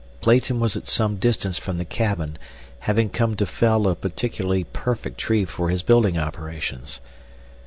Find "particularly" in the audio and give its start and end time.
3.93-4.63